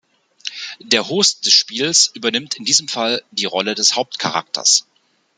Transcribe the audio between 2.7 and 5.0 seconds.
Fall die Rolle des Hauptcharakters.